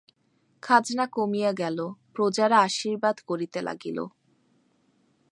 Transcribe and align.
খাজনা 0.63 1.05
কমিয়া 1.07 1.51
গেল, 1.51 1.77
প্রজারা 2.15 2.57
আশীর্বাদ 2.59 3.17
করিতে 3.29 3.59
লাগিল। 3.61 3.97